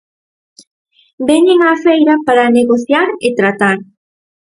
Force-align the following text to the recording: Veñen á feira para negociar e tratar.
Veñen 1.27 1.59
á 1.69 1.73
feira 1.83 2.15
para 2.27 2.53
negociar 2.57 3.09
e 3.27 3.29
tratar. 3.39 3.77